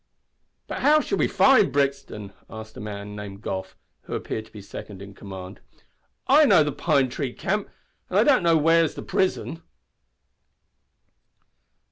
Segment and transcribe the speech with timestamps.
[0.65, 4.59] "But how shall we find Brixton?" asked a man named Goff, who appeared to be
[4.59, 5.59] second in command.
[6.25, 7.69] "I know the Pine Tree Camp,
[8.09, 9.61] but I don't know where's the prison."